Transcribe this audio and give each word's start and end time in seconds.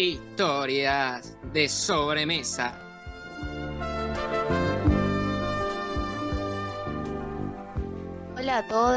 Historias 0.00 1.36
de 1.52 1.68
sobremesa. 1.68 2.72
Hola 8.34 8.56
a 8.56 8.66
todos, 8.66 8.96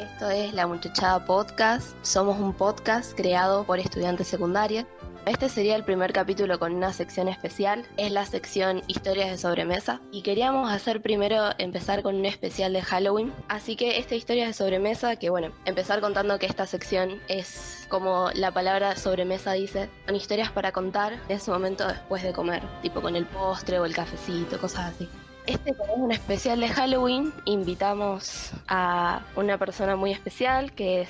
esto 0.00 0.30
es 0.30 0.52
La 0.52 0.66
Muchachada 0.66 1.24
Podcast. 1.24 1.94
Somos 2.02 2.40
un 2.40 2.52
podcast 2.52 3.14
creado 3.14 3.62
por 3.62 3.78
estudiantes 3.78 4.26
secundarios. 4.26 4.84
Este 5.24 5.48
sería 5.48 5.76
el 5.76 5.84
primer 5.84 6.12
capítulo 6.12 6.58
con 6.58 6.74
una 6.74 6.92
sección 6.92 7.28
especial, 7.28 7.86
es 7.96 8.10
la 8.10 8.26
sección 8.26 8.82
Historias 8.88 9.30
de 9.30 9.38
sobremesa. 9.38 10.00
Y 10.10 10.22
queríamos 10.22 10.68
hacer 10.68 11.00
primero 11.00 11.50
empezar 11.58 12.02
con 12.02 12.16
un 12.16 12.26
especial 12.26 12.72
de 12.72 12.82
Halloween, 12.82 13.32
así 13.46 13.76
que 13.76 13.98
esta 13.98 14.16
historia 14.16 14.48
de 14.48 14.52
sobremesa, 14.52 15.14
que 15.14 15.30
bueno, 15.30 15.52
empezar 15.64 16.00
contando 16.00 16.40
que 16.40 16.46
esta 16.46 16.66
sección 16.66 17.20
es 17.28 17.86
como 17.88 18.30
la 18.34 18.50
palabra 18.50 18.96
sobremesa 18.96 19.52
dice, 19.52 19.88
son 20.06 20.16
historias 20.16 20.50
para 20.50 20.72
contar 20.72 21.12
en 21.28 21.36
ese 21.36 21.52
momento 21.52 21.86
después 21.86 22.24
de 22.24 22.32
comer, 22.32 22.62
tipo 22.82 23.00
con 23.00 23.14
el 23.14 23.26
postre 23.26 23.78
o 23.78 23.84
el 23.84 23.94
cafecito, 23.94 24.58
cosas 24.58 24.92
así. 24.92 25.08
Este 25.46 25.70
es 25.70 25.76
un 25.96 26.12
especial 26.12 26.60
de 26.60 26.68
Halloween, 26.68 27.32
invitamos 27.46 28.52
a 28.68 29.22
una 29.34 29.58
persona 29.58 29.96
muy 29.96 30.12
especial, 30.12 30.72
que 30.72 31.02
es 31.02 31.08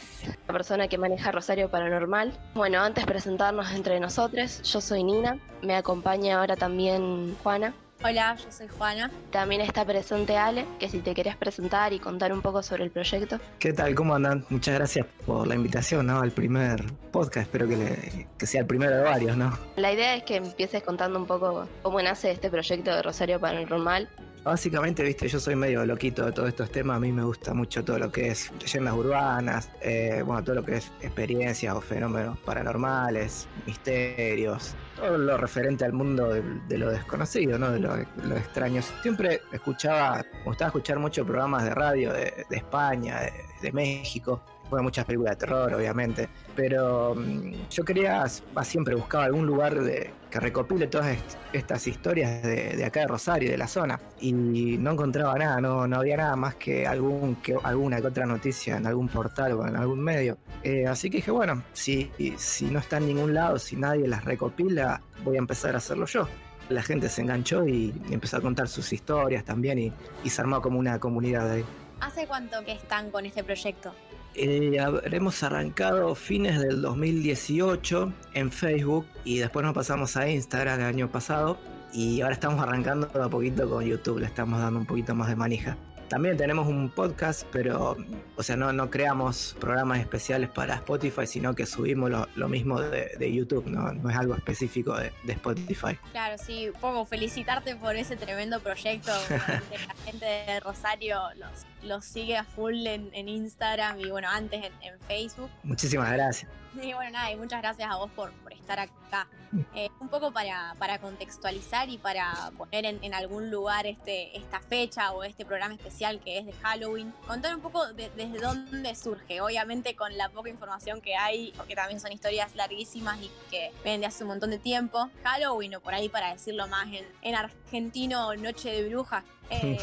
la 0.48 0.54
persona 0.54 0.88
que 0.88 0.96
maneja 0.96 1.30
Rosario 1.32 1.68
Paranormal. 1.70 2.32
Bueno, 2.54 2.80
antes 2.80 3.04
de 3.04 3.12
presentarnos 3.12 3.70
entre 3.72 4.00
nosotros, 4.00 4.62
yo 4.62 4.80
soy 4.80 5.04
Nina, 5.04 5.36
me 5.60 5.74
acompaña 5.76 6.38
ahora 6.40 6.56
también 6.56 7.36
Juana. 7.42 7.74
Hola, 8.04 8.34
yo 8.34 8.50
soy 8.50 8.66
Juana. 8.66 9.12
También 9.30 9.60
está 9.60 9.84
presente 9.84 10.36
Ale, 10.36 10.64
que 10.80 10.88
si 10.88 10.98
te 10.98 11.14
querés 11.14 11.36
presentar 11.36 11.92
y 11.92 12.00
contar 12.00 12.32
un 12.32 12.42
poco 12.42 12.60
sobre 12.60 12.82
el 12.82 12.90
proyecto. 12.90 13.38
¿Qué 13.60 13.72
tal? 13.72 13.94
¿Cómo 13.94 14.12
andan? 14.16 14.44
Muchas 14.50 14.74
gracias 14.74 15.06
por 15.24 15.46
la 15.46 15.54
invitación 15.54 16.06
¿no? 16.06 16.18
al 16.20 16.32
primer 16.32 16.84
podcast. 17.12 17.46
Espero 17.46 17.68
que, 17.68 17.76
le- 17.76 18.26
que 18.36 18.46
sea 18.46 18.62
el 18.62 18.66
primero 18.66 18.96
de 18.96 19.02
varios, 19.04 19.36
¿no? 19.36 19.56
La 19.76 19.92
idea 19.92 20.16
es 20.16 20.24
que 20.24 20.34
empieces 20.34 20.82
contando 20.82 21.16
un 21.16 21.26
poco 21.26 21.68
cómo 21.82 22.02
nace 22.02 22.32
este 22.32 22.50
proyecto 22.50 22.92
de 22.92 23.02
Rosario 23.02 23.38
Paranormal. 23.38 24.08
Básicamente, 24.44 25.04
viste, 25.04 25.28
yo 25.28 25.38
soy 25.38 25.54
medio 25.54 25.86
loquito 25.86 26.26
de 26.26 26.32
todos 26.32 26.48
estos 26.48 26.70
temas. 26.70 26.96
A 26.96 27.00
mí 27.00 27.12
me 27.12 27.22
gusta 27.22 27.54
mucho 27.54 27.84
todo 27.84 27.98
lo 28.00 28.10
que 28.10 28.28
es 28.28 28.50
leyendas 28.60 28.94
urbanas, 28.94 29.70
eh, 29.80 30.22
bueno, 30.26 30.42
todo 30.42 30.56
lo 30.56 30.64
que 30.64 30.78
es 30.78 30.90
experiencias 31.00 31.72
o 31.74 31.80
fenómenos 31.80 32.36
paranormales, 32.40 33.46
misterios, 33.66 34.74
todo 34.96 35.16
lo 35.16 35.36
referente 35.36 35.84
al 35.84 35.92
mundo 35.92 36.34
de, 36.34 36.78
lo 36.78 36.90
desconocido, 36.90 37.56
¿no? 37.56 37.70
De 37.70 37.78
lo, 37.78 37.96
extraño. 38.36 38.82
Siempre 39.02 39.42
escuchaba, 39.52 40.24
me 40.40 40.44
gustaba 40.44 40.68
escuchar 40.70 40.98
muchos 40.98 41.24
programas 41.24 41.62
de 41.62 41.70
radio 41.70 42.12
de, 42.12 42.44
de 42.50 42.56
España, 42.56 43.20
de 43.62 43.72
México. 43.72 44.42
Bueno, 44.72 44.84
muchas 44.84 45.04
películas 45.04 45.32
de 45.32 45.40
terror, 45.44 45.74
obviamente. 45.74 46.30
Pero 46.56 47.14
mm, 47.14 47.68
yo 47.68 47.84
quería, 47.84 48.24
va, 48.56 48.64
siempre 48.64 48.94
buscaba 48.94 49.24
algún 49.24 49.44
lugar 49.44 49.78
de, 49.78 50.10
que 50.30 50.40
recopile 50.40 50.86
todas 50.86 51.08
est- 51.08 51.36
estas 51.52 51.86
historias 51.86 52.42
de, 52.42 52.74
de 52.74 52.82
acá 52.86 53.00
de 53.00 53.06
Rosario, 53.08 53.50
de 53.50 53.58
la 53.58 53.68
zona. 53.68 54.00
Y 54.18 54.32
no 54.32 54.92
encontraba 54.92 55.34
nada, 55.34 55.60
no, 55.60 55.86
no 55.86 55.96
había 55.98 56.16
nada 56.16 56.36
más 56.36 56.54
que, 56.54 56.86
algún, 56.86 57.34
que 57.42 57.54
alguna 57.62 58.00
que 58.00 58.06
otra 58.06 58.24
noticia 58.24 58.78
en 58.78 58.86
algún 58.86 59.08
portal 59.08 59.52
o 59.52 59.68
en 59.68 59.76
algún 59.76 60.00
medio. 60.00 60.38
Eh, 60.62 60.86
así 60.86 61.10
que 61.10 61.18
dije, 61.18 61.30
bueno, 61.30 61.62
si, 61.74 62.10
si 62.38 62.64
no 62.70 62.78
está 62.78 62.96
en 62.96 63.08
ningún 63.08 63.34
lado, 63.34 63.58
si 63.58 63.76
nadie 63.76 64.08
las 64.08 64.24
recopila, 64.24 65.02
voy 65.22 65.36
a 65.36 65.38
empezar 65.38 65.74
a 65.74 65.78
hacerlo 65.78 66.06
yo. 66.06 66.26
La 66.70 66.82
gente 66.82 67.10
se 67.10 67.20
enganchó 67.20 67.68
y, 67.68 67.92
empezó 68.10 68.38
a 68.38 68.40
contar 68.40 68.68
sus 68.68 68.90
historias 68.90 69.44
también 69.44 69.78
y, 70.24 70.30
se 70.30 70.40
armó 70.40 70.62
como 70.62 70.78
una 70.78 70.98
comunidad 70.98 71.50
ahí. 71.50 71.64
¿Hace 72.00 72.26
cuánto 72.26 72.64
que 72.64 72.72
están 72.72 73.10
con 73.10 73.26
este 73.26 73.44
proyecto? 73.44 73.92
Eh, 74.34 74.80
habremos 74.80 75.42
arrancado 75.42 76.14
fines 76.14 76.58
del 76.58 76.80
2018 76.80 78.12
en 78.32 78.50
Facebook 78.50 79.06
y 79.24 79.38
después 79.38 79.64
nos 79.64 79.74
pasamos 79.74 80.16
a 80.16 80.28
Instagram 80.28 80.80
el 80.80 80.86
año 80.86 81.10
pasado 81.10 81.58
y 81.92 82.22
ahora 82.22 82.34
estamos 82.34 82.60
arrancando 82.62 83.10
a 83.22 83.28
poquito 83.28 83.68
con 83.68 83.84
YouTube, 83.84 84.20
le 84.20 84.26
estamos 84.26 84.58
dando 84.58 84.80
un 84.80 84.86
poquito 84.86 85.14
más 85.14 85.28
de 85.28 85.36
manija. 85.36 85.76
También 86.12 86.36
tenemos 86.36 86.68
un 86.68 86.90
podcast, 86.90 87.46
pero, 87.52 87.96
o 88.36 88.42
sea, 88.42 88.54
no, 88.54 88.70
no 88.70 88.90
creamos 88.90 89.56
programas 89.58 89.98
especiales 89.98 90.50
para 90.50 90.74
Spotify, 90.74 91.26
sino 91.26 91.54
que 91.54 91.64
subimos 91.64 92.10
lo, 92.10 92.28
lo 92.34 92.50
mismo 92.50 92.78
de, 92.82 93.16
de 93.18 93.32
YouTube, 93.32 93.66
¿no? 93.66 93.94
no 93.94 94.10
es 94.10 94.16
algo 94.18 94.34
específico 94.34 94.94
de, 94.94 95.10
de 95.24 95.32
Spotify. 95.32 95.98
Claro, 96.10 96.36
sí, 96.36 96.68
poco 96.82 97.06
felicitarte 97.06 97.76
por 97.76 97.96
ese 97.96 98.16
tremendo 98.16 98.60
proyecto. 98.60 99.10
La 99.30 99.94
gente 100.04 100.26
de 100.26 100.60
Rosario 100.60 101.18
los, 101.38 101.64
los 101.82 102.04
sigue 102.04 102.36
a 102.36 102.44
full 102.44 102.86
en, 102.86 103.08
en 103.14 103.30
Instagram 103.30 103.98
y 103.98 104.10
bueno, 104.10 104.28
antes 104.28 104.66
en, 104.66 104.72
en 104.82 105.00
Facebook. 105.08 105.48
Muchísimas 105.62 106.12
gracias. 106.12 106.50
Y 106.74 106.92
bueno, 106.92 107.12
nada, 107.12 107.32
y 107.32 107.36
muchas 107.36 107.62
gracias 107.62 107.90
a 107.90 107.96
vos 107.96 108.10
por, 108.10 108.32
por 108.32 108.52
estar 108.52 108.61
acá. 108.78 109.28
Eh, 109.74 109.90
un 110.00 110.08
poco 110.08 110.32
para, 110.32 110.74
para 110.78 110.98
contextualizar 110.98 111.90
y 111.90 111.98
para 111.98 112.50
poner 112.56 112.86
en, 112.86 113.04
en 113.04 113.12
algún 113.12 113.50
lugar 113.50 113.86
este, 113.86 114.34
esta 114.38 114.60
fecha 114.60 115.12
o 115.12 115.24
este 115.24 115.44
programa 115.44 115.74
especial 115.74 116.20
que 116.20 116.38
es 116.38 116.46
de 116.46 116.52
Halloween. 116.54 117.12
Contar 117.26 117.54
un 117.54 117.60
poco 117.60 117.86
de- 117.92 118.08
desde 118.16 118.38
dónde 118.38 118.94
surge, 118.94 119.42
obviamente 119.42 119.94
con 119.94 120.16
la 120.16 120.30
poca 120.30 120.48
información 120.48 121.02
que 121.02 121.16
hay, 121.16 121.52
porque 121.56 121.74
también 121.74 122.00
son 122.00 122.12
historias 122.12 122.54
larguísimas 122.56 123.20
y 123.20 123.30
que 123.50 123.72
vienen 123.84 124.00
de 124.00 124.06
hace 124.06 124.24
un 124.24 124.28
montón 124.28 124.50
de 124.50 124.58
tiempo. 124.58 125.10
Halloween, 125.22 125.74
o 125.74 125.80
por 125.80 125.92
ahí 125.92 126.08
para 126.08 126.32
decirlo 126.32 126.66
más 126.68 126.86
en, 126.86 127.04
en 127.20 127.34
argentino, 127.34 128.34
Noche 128.36 128.70
de 128.72 128.88
Brujas. 128.88 129.24
eh, 129.50 129.76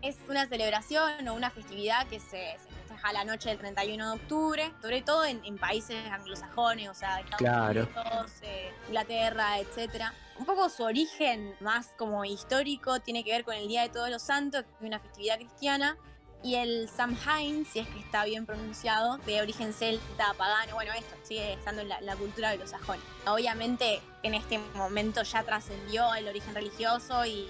es 0.00 0.16
una 0.28 0.46
celebración 0.46 1.26
o 1.26 1.34
una 1.34 1.50
festividad 1.50 2.06
que 2.06 2.20
se, 2.20 2.28
se 2.28 2.68
festeja 2.98 3.12
la 3.12 3.24
noche 3.24 3.48
del 3.50 3.58
31 3.58 4.06
de 4.06 4.12
octubre, 4.20 4.72
sobre 4.82 5.02
todo 5.02 5.24
en, 5.24 5.44
en 5.44 5.58
países 5.58 5.96
anglosajones, 6.10 6.88
o 6.88 6.94
sea, 6.94 7.20
Estados 7.20 7.38
Claro. 7.38 7.82
Unidos, 7.94 8.32
eh, 8.42 8.72
Inglaterra, 8.88 9.58
etcétera. 9.58 10.14
Un 10.38 10.44
poco 10.46 10.68
su 10.68 10.84
origen 10.84 11.54
más 11.60 11.88
como 11.96 12.24
histórico 12.24 13.00
tiene 13.00 13.24
que 13.24 13.32
ver 13.32 13.44
con 13.44 13.54
el 13.54 13.68
Día 13.68 13.82
de 13.82 13.88
Todos 13.88 14.10
los 14.10 14.22
Santos, 14.22 14.62
que 14.64 14.70
es 14.70 14.86
una 14.88 15.00
festividad 15.00 15.36
cristiana, 15.36 15.96
y 16.40 16.54
el 16.54 16.88
Samhain, 16.88 17.66
si 17.66 17.80
es 17.80 17.88
que 17.88 17.98
está 17.98 18.24
bien 18.24 18.46
pronunciado, 18.46 19.18
de 19.18 19.40
origen 19.40 19.72
celta, 19.72 20.34
pagano, 20.36 20.74
bueno, 20.74 20.92
esto 20.96 21.16
sigue 21.24 21.54
estando 21.54 21.82
en 21.82 21.88
la, 21.88 22.00
la 22.00 22.14
cultura 22.14 22.50
de 22.50 22.58
los 22.58 22.70
sajones. 22.70 23.02
Obviamente 23.26 24.00
en 24.22 24.34
este 24.34 24.58
momento 24.74 25.22
ya 25.24 25.42
trascendió 25.42 26.14
el 26.14 26.28
origen 26.28 26.54
religioso 26.54 27.26
y 27.26 27.48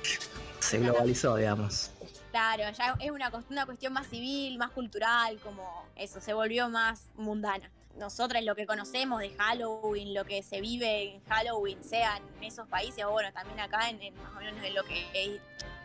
Se 0.61 0.79
globalizó, 0.79 1.37
digamos. 1.37 1.91
Claro, 2.31 2.65
ya 2.77 2.95
es 3.01 3.11
una, 3.11 3.31
una 3.51 3.67
cuestión 3.67 3.93
más 3.93 4.07
civil, 4.07 4.59
más 4.59 4.71
cultural, 4.71 5.39
como 5.43 5.87
eso, 5.97 6.21
se 6.21 6.35
volvió 6.35 6.69
más 6.69 7.09
mundana. 7.17 7.71
Nosotros 7.97 8.43
lo 8.45 8.55
que 8.55 8.67
conocemos 8.67 9.21
de 9.21 9.31
Halloween, 9.31 10.15
lo 10.15 10.25
que 10.25 10.43
se 10.43 10.61
vive 10.61 11.15
en 11.15 11.25
Halloween, 11.25 11.83
sea 11.83 12.19
en 12.19 12.45
esos 12.45 12.69
países 12.69 13.05
o 13.05 13.11
bueno, 13.11 13.33
también 13.33 13.59
acá 13.59 13.89
en, 13.89 14.01
en 14.01 14.15
más 14.23 14.37
o 14.37 14.41
menos 14.41 14.63
en 14.63 14.75
lo 14.75 14.85
que 14.85 15.07
es 15.15 15.41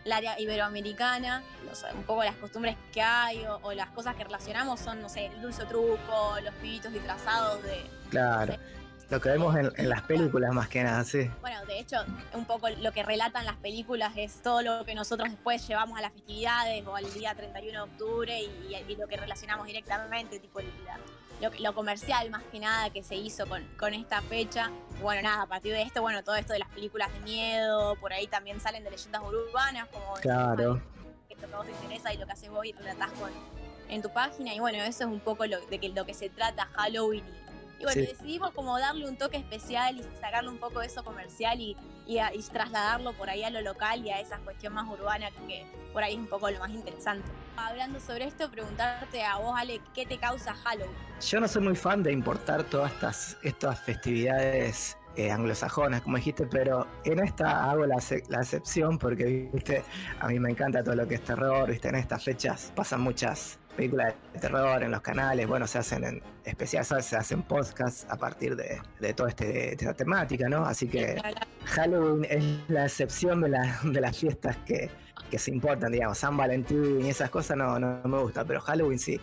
el 0.06 0.12
área 0.12 0.40
iberoamericana, 0.40 1.42
no 1.66 1.74
sé, 1.74 1.88
un 1.96 2.04
poco 2.04 2.24
las 2.24 2.36
costumbres 2.36 2.76
que 2.92 3.02
hay 3.02 3.44
o, 3.46 3.60
o 3.64 3.74
las 3.74 3.90
cosas 3.92 4.16
que 4.16 4.26
relacionamos 4.26 4.80
son, 4.80 5.02
no 5.02 5.10
sé, 5.10 5.28
el 5.28 5.42
dulce 5.42 5.66
truco, 5.66 6.38
los 6.44 6.54
pibitos 6.56 6.92
disfrazados 6.92 7.64
de, 7.64 7.90
Claro. 8.10 8.58
Lo 9.10 9.22
que 9.22 9.30
vemos 9.30 9.56
en, 9.56 9.72
en 9.78 9.90
las 9.90 10.02
películas 10.04 10.52
más 10.54 10.68
que 10.70 10.84
nada, 10.84 11.04
sí. 11.04 11.30
Bueno, 11.42 11.64
de 11.66 11.80
hecho, 11.80 11.98
un 12.34 12.46
poco 12.46 12.70
lo 12.70 12.92
que 12.92 13.04
relatan 13.04 13.46
las 13.46 13.58
películas 13.58 14.14
es 14.16 14.42
todo 14.42 14.62
lo 14.62 14.86
que 14.86 14.96
nosotros 14.96 15.30
después 15.30 15.68
llevamos 15.68 15.98
a 16.00 16.02
las 16.02 16.14
festividades 16.14 16.86
o 16.88 16.96
al 16.96 17.12
día 17.14 17.36
31 17.36 17.86
de 17.86 17.92
octubre 17.92 18.42
y, 18.42 18.76
y 18.88 18.96
lo 18.96 19.08
que 19.08 19.18
relacionamos 19.18 19.68
directamente, 19.68 20.40
tipo 20.40 20.60
el- 20.60 20.72
la- 20.86 20.98
lo, 21.42 21.52
lo 21.60 21.76
comercial 21.76 22.30
más 22.30 22.42
que 22.52 22.60
nada 22.60 22.90
que 22.92 23.04
se 23.04 23.16
hizo 23.16 23.46
con, 23.48 23.64
con 23.78 23.94
esta 23.94 24.22
fecha. 24.22 24.72
Bueno, 25.02 25.22
nada, 25.24 25.44
a 25.44 25.48
partir 25.48 25.74
de 25.74 25.82
esto, 25.82 26.02
bueno, 26.02 26.24
todo 26.24 26.36
esto 26.36 26.54
de 26.54 26.60
las 26.60 26.70
películas 26.70 27.12
de 27.14 27.20
miedo, 27.20 27.96
por 27.98 28.14
ahí 28.14 28.28
también 28.28 28.60
salen 28.62 28.84
de 28.84 28.92
leyendas 28.92 29.22
urbanas, 29.22 29.88
como 29.92 30.14
Claro. 30.22 30.82
esto 31.30 31.48
que 31.48 31.56
vos 31.56 31.66
te 31.66 31.72
interesa 31.72 32.14
y 32.14 32.18
lo 32.18 32.26
que 32.26 32.32
haces 32.32 32.50
vos 32.50 32.66
y 32.66 32.72
relatás 32.72 33.12
con, 33.12 33.30
en 33.90 34.02
tu 34.02 34.10
página. 34.12 34.54
Y 34.56 34.60
bueno, 34.60 34.78
eso 34.84 35.04
es 35.04 35.10
un 35.10 35.20
poco 35.20 35.46
lo, 35.46 35.60
de 35.68 35.80
que, 35.80 35.90
lo 35.90 36.06
que 36.06 36.14
se 36.14 36.30
trata 36.30 36.68
Halloween. 36.74 37.24
Y, 37.84 37.86
bueno, 37.86 38.02
Sí. 38.02 38.08
decidimos 38.08 38.52
como 38.52 38.80
darle 38.80 39.08
un 39.10 39.18
toque 39.18 39.36
especial 39.38 39.98
y 40.00 40.04
sacarle 40.22 40.50
un 40.50 40.58
poco 40.58 40.80
de 40.80 40.86
eso 40.88 41.04
comercial 41.04 41.60
y, 41.60 41.76
y, 42.08 42.18
a- 42.20 42.34
y 42.34 42.42
trasladarlo 42.42 43.12
por 43.14 43.30
ahí 43.30 43.44
a 43.44 43.50
lo 43.50 43.62
local 43.62 44.06
y 44.06 44.10
a 44.10 44.22
esa 44.22 44.38
cuestión 44.40 44.74
más 44.74 44.88
urbana 44.90 45.30
que 45.48 45.66
por 45.92 46.02
ahí 46.02 46.14
es 46.14 46.20
un 46.20 46.28
poco 46.28 46.50
lo 46.50 46.60
más 46.60 46.70
interesante. 46.72 47.30
Hablando 47.58 48.00
sobre 48.00 48.26
esto, 48.26 48.50
preguntarte 48.50 49.24
a 49.24 49.38
vos, 49.38 49.54
Ale, 49.58 49.82
¿qué 49.94 50.06
te 50.06 50.18
causa 50.18 50.54
Halloween? 50.56 50.96
Yo 51.22 51.40
no 51.42 51.48
soy 51.48 51.62
muy 51.62 51.76
fan 51.76 52.02
de 52.04 52.12
importar 52.14 52.64
todas 52.64 52.92
estas, 52.94 53.38
estas 53.44 53.80
festividades 53.82 54.98
eh, 55.16 55.30
anglosajonas, 55.30 56.02
como 56.02 56.18
dijiste, 56.18 56.48
pero 56.48 56.88
en 57.04 57.20
esta 57.20 57.70
hago 57.70 57.86
la, 57.86 57.98
la 58.30 58.38
excepción 58.40 58.98
porque, 58.98 59.50
viste, 59.54 59.84
a 60.20 60.28
mí 60.30 60.40
me 60.40 60.50
encanta 60.50 60.84
todo 60.84 60.96
lo 60.96 61.08
que 61.08 61.16
es 61.16 61.24
terror, 61.24 61.70
viste, 61.70 61.90
en 61.90 61.96
estas 61.96 62.24
fechas 62.24 62.72
pasan 62.76 63.02
muchas 63.02 63.60
películas 63.74 64.14
de 64.34 64.40
terror 64.40 64.84
en 64.84 64.92
los 64.92 65.02
canales, 65.02 65.48
bueno, 65.48 65.68
se 65.68 65.80
hacen 65.80 66.04
en 66.04 66.22
especial, 66.46 66.86
se 66.86 67.16
hacen 67.16 67.42
podcasts 67.44 68.06
a 68.10 68.16
partir 68.16 68.56
de, 68.56 68.82
de 69.00 69.14
toda 69.14 69.30
este, 69.30 69.74
esta 69.74 69.94
temática, 69.94 70.48
¿no? 70.50 70.66
Así 70.66 70.88
que 70.88 71.22
Halloween 71.66 72.26
es 72.30 72.44
la 72.68 72.86
excepción 72.86 73.42
de, 73.42 73.50
la- 73.50 73.80
de 73.84 74.02
las 74.02 74.18
fiestas 74.18 74.58
que, 74.66 74.90
que 75.30 75.40
se 75.40 75.52
importan, 75.52 75.92
digamos, 75.92 76.18
San 76.18 76.38
Valentín 76.38 77.06
y 77.06 77.10
esas 77.10 77.30
cosas 77.30 77.58
no, 77.58 77.80
no, 77.80 78.02
me 78.06 78.18
gusta, 78.20 78.46
pero 78.46 78.62
Halloween 78.62 79.00
sí. 79.00 79.20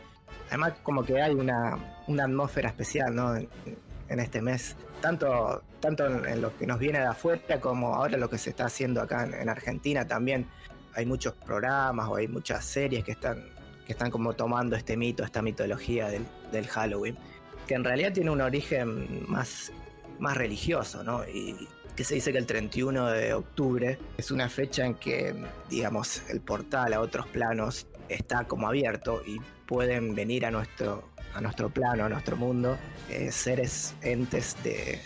Además 0.48 0.72
como 0.82 1.04
que 1.04 1.20
hay 1.20 1.34
una, 1.34 1.78
una 2.08 2.24
atmósfera 2.24 2.68
especial, 2.70 3.14
¿no? 3.14 3.36
En 3.36 4.18
este 4.18 4.42
mes, 4.42 4.76
tanto, 5.00 5.62
tanto 5.78 6.06
en, 6.26 6.40
lo 6.42 6.56
que 6.56 6.66
nos 6.66 6.80
viene 6.80 6.98
de 6.98 7.06
afuera 7.06 7.60
como 7.60 7.94
ahora 7.94 8.16
lo 8.16 8.28
que 8.28 8.38
se 8.38 8.50
está 8.50 8.64
haciendo 8.64 9.00
acá 9.00 9.24
en, 9.24 9.48
Argentina 9.48 10.04
también. 10.04 10.46
Hay 10.94 11.06
muchos 11.06 11.34
programas 11.34 12.08
o 12.08 12.16
hay 12.16 12.26
muchas 12.26 12.64
series 12.64 13.04
que 13.04 13.12
están, 13.12 13.44
que 13.90 13.94
están 13.94 14.12
como 14.12 14.34
tomando 14.34 14.76
este 14.76 14.96
mito, 14.96 15.24
esta 15.24 15.42
mitología 15.42 16.08
del, 16.08 16.68
Halloween, 16.68 17.18
que 17.66 17.74
en 17.74 17.82
realidad 17.82 18.12
tiene 18.12 18.30
un 18.30 18.40
origen 18.40 19.24
más, 19.26 19.72
más 20.20 20.36
religioso, 20.36 21.02
¿no? 21.02 21.24
Y, 21.24 21.56
que 21.96 22.04
se 22.04 22.14
dice 22.14 22.30
que 22.30 22.38
el 22.38 22.46
31 22.46 23.08
de 23.08 23.34
octubre 23.34 23.98
es 24.16 24.30
una 24.30 24.48
fecha 24.48 24.86
en 24.86 24.94
que, 24.94 25.34
digamos, 25.68 26.22
el 26.30 26.40
portal 26.40 26.92
a 26.92 27.00
otros 27.00 27.26
planos 27.26 27.88
está 28.08 28.44
como 28.44 28.68
abierto 28.68 29.22
y 29.26 29.40
pueden 29.66 30.14
venir 30.14 30.46
a 30.46 30.52
nuestro, 30.52 31.08
a 31.34 31.40
nuestro 31.40 31.68
plano, 31.68 32.04
a 32.04 32.08
nuestro 32.08 32.36
mundo, 32.36 32.78
eh, 33.08 33.32
seres, 33.32 33.96
entes 34.02 34.56
de, 34.62 35.00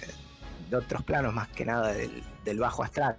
otros 0.76 1.02
planos, 1.04 1.32
más 1.32 1.48
que 1.48 1.64
nada 1.64 1.94
del, 1.94 2.58
bajo 2.58 2.82
astral. 2.84 3.16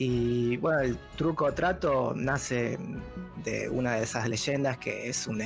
Y 0.00 0.56
bueno, 0.58 0.80
el 0.80 0.96
truco 1.16 1.52
trato 1.52 2.12
nace 2.14 2.78
de 3.42 3.68
una 3.68 3.96
de 3.96 4.04
esas 4.04 4.28
leyendas 4.28 4.78
que 4.78 5.08
es 5.08 5.26
un, 5.26 5.42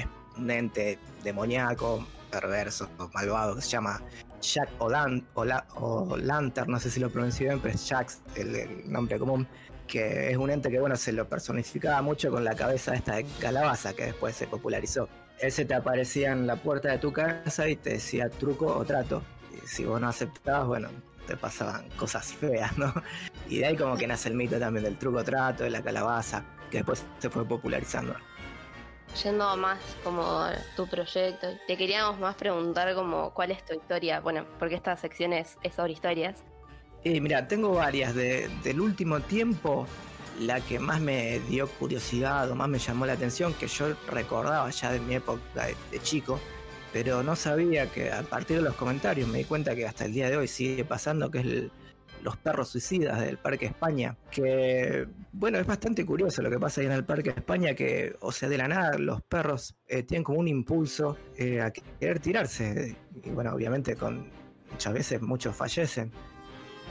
ente 0.50 0.98
demoníaco, 1.24 2.06
perverso, 2.30 2.86
malvado, 3.14 3.56
que 3.56 3.62
se 3.62 3.70
llama 3.70 4.02
Jack 4.42 4.68
o, 4.78 6.16
Lantern, 6.18 6.70
no 6.70 6.78
sé 6.78 6.90
si 6.90 7.00
lo 7.00 7.08
pronuncio 7.08 7.48
bien, 7.48 7.60
pero 7.60 7.74
es 7.74 7.88
Jack 7.88 8.12
el 8.36 8.92
nombre 8.92 9.18
común 9.18 9.48
que 9.86 10.30
es 10.30 10.36
un 10.36 10.50
ente 10.50 10.70
que 10.70 10.80
bueno 10.80 10.96
se 10.96 11.12
lo 11.12 11.28
personificaba 11.28 12.02
mucho 12.02 12.30
con 12.30 12.44
la 12.44 12.54
cabeza 12.54 12.94
esta 12.94 13.16
de 13.16 13.26
calabaza 13.40 13.94
que 13.94 14.06
después 14.06 14.36
se 14.36 14.46
popularizó. 14.46 15.08
Él 15.38 15.52
te 15.52 15.74
aparecía 15.74 16.32
en 16.32 16.46
la 16.46 16.56
puerta 16.56 16.90
de 16.90 16.98
tu 16.98 17.12
casa 17.12 17.68
y 17.68 17.76
te 17.76 17.90
decía 17.94 18.28
truco 18.28 18.66
o 18.66 18.84
trato. 18.84 19.22
Y 19.52 19.66
si 19.66 19.84
vos 19.84 20.00
no 20.00 20.08
aceptabas, 20.08 20.66
bueno, 20.66 20.88
te 21.26 21.36
pasaban 21.36 21.88
cosas 21.96 22.32
feas, 22.32 22.76
¿no? 22.78 22.92
Y 23.48 23.58
de 23.58 23.66
ahí 23.66 23.76
como 23.76 23.96
que 23.96 24.06
nace 24.06 24.28
el 24.28 24.34
mito 24.34 24.58
también 24.58 24.84
del 24.84 24.96
truco 24.96 25.22
trato, 25.24 25.64
de 25.64 25.70
la 25.70 25.82
calabaza, 25.82 26.44
que 26.70 26.78
después 26.78 27.04
se 27.18 27.30
fue 27.30 27.46
popularizando. 27.46 28.14
Yendo 29.22 29.56
más 29.56 29.78
como 30.02 30.46
tu 30.74 30.88
proyecto, 30.88 31.48
te 31.66 31.76
queríamos 31.76 32.18
más 32.18 32.34
preguntar 32.34 32.94
como 32.94 33.34
cuál 33.34 33.50
es 33.50 33.64
tu 33.64 33.74
historia, 33.74 34.20
bueno, 34.20 34.46
porque 34.58 34.74
esta 34.74 34.96
sección 34.96 35.34
es 35.34 35.58
sobre 35.76 35.92
historias, 35.92 36.42
eh, 37.04 37.20
mira, 37.20 37.48
tengo 37.48 37.72
varias. 37.72 38.14
del 38.14 38.80
último 38.80 39.20
tiempo, 39.20 39.86
la 40.40 40.60
que 40.60 40.78
más 40.78 41.00
me 41.00 41.40
dio 41.40 41.68
curiosidad 41.68 42.50
o 42.50 42.54
más 42.54 42.68
me 42.68 42.78
llamó 42.78 43.06
la 43.06 43.14
atención, 43.14 43.54
que 43.54 43.66
yo 43.66 43.94
recordaba 44.08 44.70
ya 44.70 44.92
de 44.92 45.00
mi 45.00 45.14
época 45.16 45.66
de, 45.90 45.98
chico, 46.02 46.38
pero 46.92 47.22
no 47.24 47.34
sabía 47.34 47.90
que 47.90 48.12
a 48.12 48.22
partir 48.22 48.58
de 48.58 48.62
los 48.62 48.76
comentarios 48.76 49.28
me 49.28 49.38
di 49.38 49.44
cuenta 49.44 49.74
que 49.74 49.86
hasta 49.86 50.04
el 50.04 50.12
día 50.12 50.30
de 50.30 50.36
hoy 50.36 50.46
sigue 50.46 50.84
pasando, 50.84 51.30
que 51.30 51.40
es 51.40 51.46
los 52.22 52.36
perros 52.36 52.68
suicidas 52.68 53.20
del 53.20 53.38
Parque 53.38 53.66
España, 53.66 54.16
que 54.30 55.06
bueno, 55.32 55.58
es 55.58 55.66
bastante 55.66 56.06
curioso 56.06 56.42
lo 56.42 56.50
que 56.50 56.58
pasa 56.58 56.80
ahí 56.80 56.86
en 56.86 56.92
el 56.92 57.04
Parque 57.04 57.30
España, 57.30 57.74
que, 57.74 58.14
o 58.20 58.32
sea, 58.32 58.48
de 58.48 58.58
la 58.58 58.68
nada 58.68 58.98
los 58.98 59.22
perros 59.22 59.74
eh, 59.88 60.02
tienen 60.02 60.24
como 60.24 60.38
un 60.38 60.48
impulso 60.48 61.16
eh, 61.36 61.60
a 61.60 61.70
querer 61.70 62.20
tirarse, 62.20 62.96
y 63.22 63.30
bueno, 63.30 63.52
obviamente 63.52 63.96
con 63.96 64.30
muchas 64.70 64.92
veces 64.92 65.20
muchos 65.20 65.54
fallecen. 65.54 66.12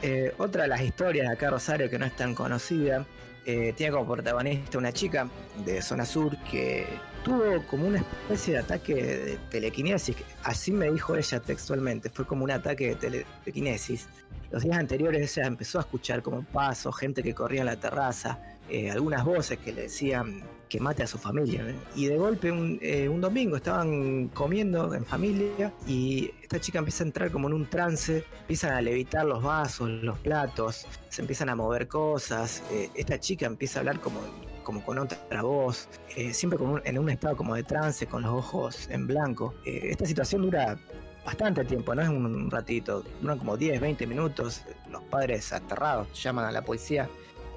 Eh, 0.02 0.34
otra 0.38 0.64
de 0.64 0.70
las 0.70 0.82
historias 0.82 1.28
de 1.28 1.34
acá 1.34 1.50
Rosario 1.50 1.90
que 1.90 2.00
no 2.00 2.06
es 2.06 2.16
tan 2.16 2.36
conocida, 2.36 3.06
tiene 3.44 3.92
como 3.92 4.06
protagonista 4.06 4.78
una 4.78 4.94
chica 4.94 5.28
de 5.66 5.82
zona 5.82 6.06
sur 6.06 6.38
que 6.52 6.86
tuvo 7.24 7.66
como 7.68 7.88
una 7.88 7.98
especie 7.98 8.54
de 8.54 8.60
ataque 8.60 8.94
de 8.96 9.38
telequinesis, 9.50 10.16
así 10.44 10.72
me 10.72 10.92
dijo 10.92 11.16
ella 11.16 11.40
textualmente, 11.40 12.10
fue 12.12 12.26
como 12.26 12.44
un 12.44 12.52
ataque 12.52 12.96
de 12.96 13.26
telequinesis. 13.44 14.08
Los 14.52 14.64
días 14.64 14.78
anteriores 14.78 15.38
ella 15.38 15.48
empezó 15.48 15.80
a 15.80 15.82
escuchar 15.82 16.22
como 16.22 16.44
pasos, 16.44 16.98
gente 16.98 17.24
que 17.24 17.34
corría 17.34 17.62
en 17.62 17.68
la 17.68 17.78
terraza, 17.78 18.40
eh, 18.70 18.92
algunas 18.92 19.24
voces 19.24 19.58
que 19.60 19.72
le 19.72 19.84
decían 19.84 20.44
que 20.72 20.80
mate 20.80 21.04
a 21.04 21.08
su 21.08 21.18
familia. 21.18 21.66
Y 21.96 22.06
de 22.06 22.18
golpe 22.18 22.48
eh, 22.82 23.10
un, 23.10 23.20
domingo 23.20 23.58
estaban 23.58 24.30
comiendo 24.30 24.96
en 24.96 25.06
familia 25.06 25.74
y 25.86 26.32
esta 26.42 26.62
chica 26.62 26.80
empieza 26.80 27.04
a 27.04 27.08
entrar 27.08 27.30
como 27.30 27.50
en 27.50 27.54
un 27.54 27.70
trance, 27.70 28.24
empiezan 28.40 28.72
a 28.72 28.82
levitar 28.82 29.26
los 29.26 29.44
vasos, 29.44 29.90
los 29.90 30.18
platos, 30.20 30.88
se 31.10 31.22
empiezan 31.22 31.50
a 31.50 31.56
mover 31.56 31.90
cosas, 31.90 32.64
eh, 32.72 32.90
esta 32.96 33.20
chica 33.20 33.48
empieza 33.48 33.80
a 33.80 33.82
hablar 33.82 34.00
como, 34.00 34.22
como 34.64 34.82
con 34.86 34.98
otra 34.98 35.42
voz, 35.42 35.90
eh, 36.16 36.34
siempre 36.34 36.58
como 36.58 36.80
en 36.86 36.98
un 36.98 37.10
estado 37.10 37.36
como 37.36 37.54
de 37.54 37.64
trance, 37.64 38.08
con 38.08 38.22
los 38.22 38.32
ojos 38.32 38.88
en 38.90 39.08
blanco. 39.08 39.54
esta 39.66 40.06
situación 40.06 40.44
dura 40.44 40.80
bastante 41.26 41.64
tiempo, 41.66 41.94
no 41.94 42.02
es 42.02 42.10
un 42.10 42.50
ratito, 42.50 43.04
duran 43.22 43.38
como 43.38 43.58
10, 43.58 43.80
20 43.80 44.08
minutos, 44.08 44.64
los 44.90 45.04
padres 45.04 45.54
aterrados 45.54 46.08
llaman 46.22 46.46
a 46.46 46.52
la 46.52 46.64
policía 46.64 47.10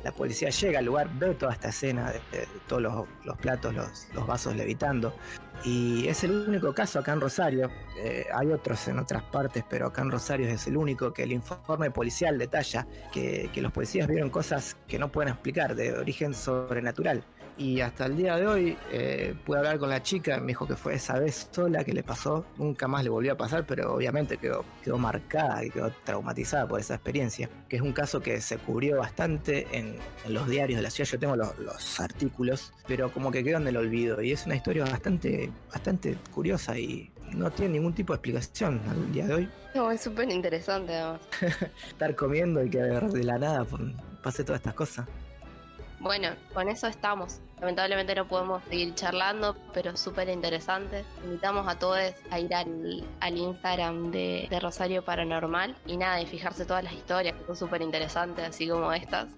la 0.05 0.13
policía 0.13 0.51
llega 0.51 0.81
al 0.81 0.85
lugar, 0.85 1.09
ve 1.19 1.35
toda 1.35 1.55
esta 1.55 1.71
escena 1.71 2.13
todos 2.69 2.83
los, 2.83 3.37
platos, 3.39 3.75
los, 3.75 4.27
vasos 4.27 4.55
levitando. 4.55 5.15
Y 5.65 6.07
es 6.09 6.23
el 6.25 6.47
único 6.47 6.75
caso 6.75 6.99
acá 6.99 7.15
en 7.15 7.23
Rosario. 7.23 7.71
Eh, 7.99 8.27
hay 8.35 8.53
otros 8.53 8.87
en 8.87 8.99
otras 8.99 9.23
partes, 9.23 9.65
pero 9.69 9.87
acá 9.87 10.03
en 10.03 10.11
Rosario 10.11 10.47
es 10.47 10.67
el 10.67 10.77
único 10.77 11.15
que 11.15 11.23
el 11.23 11.33
informe 11.33 11.91
policial 11.91 12.37
detalla 12.37 12.87
que 13.13 13.51
los 13.57 13.73
policías 13.73 14.07
vieron 14.07 14.29
cosas 14.29 14.77
que 14.87 14.99
no 14.99 15.11
pueden 15.11 15.33
explicar, 15.33 15.75
de 15.75 15.95
origen 15.95 16.35
sobrenatural 16.35 17.25
y 17.57 17.81
hasta 17.81 18.07
el 18.07 18.17
día 18.17 18.37
de 18.37 18.47
hoy 18.47 18.77
eh, 18.91 19.35
pude 19.45 19.59
hablar 19.59 19.79
con 19.79 19.89
la 19.89 20.03
chica, 20.03 20.39
me 20.41 20.49
dijo 20.49 20.67
que 20.67 20.77
fue 20.77 20.95
esa 20.95 21.19
vez 21.19 21.49
sola 21.51 21.85
que 21.85 21.93
le 21.93 22.03
pasó, 22.03 22.45
nunca 22.57 22.89
más 22.89 23.05
le 23.05 23.11
volvió 23.11 23.33
a 23.33 23.37
pasar, 23.37 23.65
pero 23.67 23.95
obviamente 23.95 24.39
quedó, 24.39 24.65
quedó 24.83 24.99
marcada 24.99 25.65
y 25.65 25.71
quedó 25.71 25.91
traumatizada 26.05 26.67
por 26.67 26.81
esa 26.81 26.95
experiencia, 26.95 27.49
que 27.69 27.77
es 27.77 27.83
un 27.83 27.93
caso 27.93 28.21
que 28.21 28.41
se 28.41 28.59
cubrió 28.59 28.99
bastante 28.99 29.67
en, 29.73 29.97
los 30.29 30.49
diarios 30.49 30.79
de 30.79 30.83
la 30.83 30.91
ciudad, 30.91 31.11
yo 31.11 31.19
tengo 31.19 31.37
los, 31.37 32.01
artículos, 32.01 32.73
pero 32.87 33.13
como 33.13 33.31
que 33.31 33.45
quedó 33.45 33.59
en 33.59 33.69
el 33.69 33.77
olvido 33.77 34.21
y 34.21 34.33
es 34.33 34.47
una 34.47 34.57
historia 34.57 34.85
bastante, 34.85 35.51
bastante 35.71 36.17
curiosa 36.33 36.79
y 36.79 37.11
no 37.33 37.51
tiene 37.51 37.75
ningún 37.75 37.95
tipo 37.95 38.13
de 38.13 38.17
explicación 38.17 38.81
al 38.89 39.13
día 39.13 39.27
de 39.27 39.35
hoy. 39.35 39.49
No, 39.75 39.91
es 39.91 40.01
súper 40.01 40.31
interesante 40.31 40.95
además. 40.95 41.21
Estar 41.89 42.15
comiendo 42.15 42.65
y 42.65 42.71
que 42.71 42.79
de 42.79 43.25
la 43.25 43.39
nada 43.39 43.67
pase 44.23 44.45
todas 44.45 44.61
estas 44.61 44.75
cosas. 44.75 45.07
Bueno, 46.05 46.29
con 46.53 46.69
eso 46.69 46.87
estamos. 46.87 47.41
Lamentablemente 47.61 48.15
no 48.15 48.29
podemos 48.29 48.63
seguir 48.65 48.95
charlando, 48.95 49.57
pero 49.73 49.97
súper 49.97 50.29
interesante. 50.29 51.03
Invitamos 51.25 51.67
a 51.67 51.79
todos 51.79 51.99
a 52.31 52.39
ir 52.39 52.55
al, 52.55 53.39
Instagram 53.39 54.11
de, 54.11 54.47
de, 54.51 54.61
Rosario 54.61 55.03
Paranormal 55.03 55.75
y 55.87 55.97
nada, 55.97 56.21
y 56.21 56.27
fijarse 56.27 56.67
todas 56.67 56.85
las 56.85 56.93
historias 56.93 57.35
que 57.35 57.47
son 57.47 57.57
súper 57.57 57.81
interesantes, 57.81 58.47
así 58.47 58.69
como 58.69 58.93
estas 58.93 59.29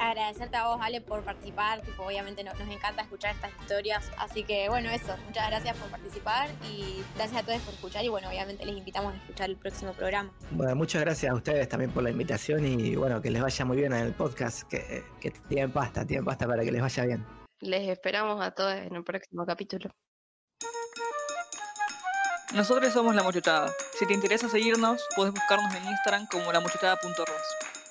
agradecerte 0.00 0.56
a 0.56 0.68
vos, 0.68 0.78
Ale, 0.80 1.00
por 1.00 1.22
participar. 1.22 1.82
Tipo, 1.82 2.04
obviamente 2.04 2.44
nos, 2.44 2.58
encanta 2.60 3.02
escuchar 3.02 3.34
estas 3.34 3.50
historias. 3.60 4.10
Así 4.18 4.44
que, 4.44 4.68
bueno, 4.68 4.90
eso. 4.90 5.16
Muchas 5.26 5.48
gracias 5.48 5.76
por 5.76 5.90
participar 5.90 6.50
y 6.70 7.02
gracias 7.16 7.42
a 7.42 7.46
todos 7.46 7.60
por 7.62 7.74
escuchar. 7.74 8.04
Y, 8.04 8.08
bueno, 8.08 8.28
obviamente 8.28 8.64
les 8.64 8.76
invitamos 8.76 9.14
a 9.14 9.16
escuchar 9.16 9.50
el 9.50 9.56
próximo 9.56 9.92
programa. 9.92 10.32
Bueno, 10.50 10.74
muchas 10.76 11.02
gracias 11.02 11.32
a 11.32 11.34
ustedes 11.34 11.68
también 11.68 11.90
por 11.90 12.02
la 12.02 12.10
invitación 12.10 12.66
y, 12.66 12.96
bueno, 12.96 13.20
que 13.20 13.30
les 13.30 13.42
vaya 13.42 13.64
muy 13.64 13.76
bien 13.76 13.92
en 13.92 14.06
el 14.06 14.12
podcast. 14.12 14.62
Que, 14.68 15.04
que 15.20 15.30
tienen 15.48 15.72
pasta, 15.72 16.06
tienen 16.06 16.24
pasta 16.24 16.46
para 16.46 16.64
que 16.64 16.72
les 16.72 16.80
vaya 16.80 17.04
bien. 17.04 17.26
Les 17.60 17.88
esperamos 17.88 18.40
a 18.44 18.50
todos 18.50 18.74
en 18.74 18.94
el 18.94 19.04
próximo 19.04 19.46
capítulo. 19.46 19.90
Nosotros 22.54 22.92
somos 22.92 23.16
La 23.16 23.24
Mochutada. 23.24 23.72
Si 23.98 24.06
te 24.06 24.14
interesa 24.14 24.48
seguirnos, 24.48 25.04
puedes 25.16 25.34
buscarnos 25.34 25.74
en 25.74 25.84
Instagram 25.84 26.28
como 26.30 26.52
lamochutada.ros. 26.52 27.83